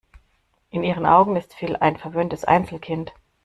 In 0.71 0.83
ihren 0.83 1.05
Augen 1.05 1.35
ist 1.35 1.53
Phil 1.53 1.75
ein 1.75 1.95
verwöhntes 1.95 2.43
Einzelkind. 2.43 3.13